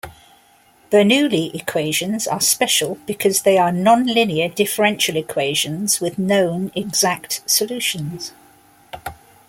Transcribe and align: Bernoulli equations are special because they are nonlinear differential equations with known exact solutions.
Bernoulli 0.91 1.53
equations 1.53 2.25
are 2.25 2.41
special 2.41 2.95
because 3.05 3.43
they 3.43 3.55
are 3.59 3.69
nonlinear 3.69 4.49
differential 4.55 5.15
equations 5.15 5.99
with 6.01 6.17
known 6.17 6.71
exact 6.73 7.43
solutions. 7.47 8.31